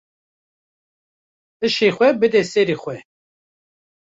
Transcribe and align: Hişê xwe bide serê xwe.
Hişê 1.61 1.87
xwe 1.95 2.07
bide 2.19 2.41
serê 2.51 2.75
xwe. 2.81 2.95